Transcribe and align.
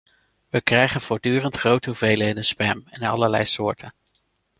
We 0.49 0.61
krijgen 0.61 1.01
voortdurend 1.01 1.55
grote 1.57 1.89
hoeveelheden 1.89 2.43
spam, 2.45 2.83
in 2.89 3.03
allerlei 3.03 3.45
soorten. 3.45 3.93